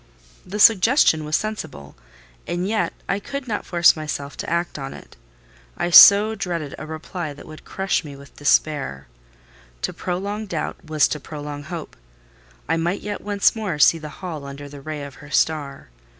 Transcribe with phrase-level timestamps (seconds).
[0.43, 1.95] The suggestion was sensible,
[2.47, 5.15] and yet I could not force myself to act on it.
[5.77, 9.05] I so dreaded a reply that would crush me with despair.
[9.83, 11.95] To prolong doubt was to prolong hope.
[12.67, 15.89] I might yet once more see the Hall under the ray of her star.